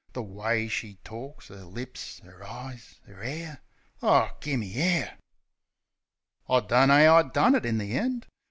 [0.13, 1.51] The way she torks!
[1.51, 2.21] 'Er lips!
[2.25, 2.99] 'Er eyes!
[3.07, 3.61] 'Er hair!
[4.01, 5.15] Oh, gimme air!
[6.49, 8.25] I dunno 'ow I done it in the end.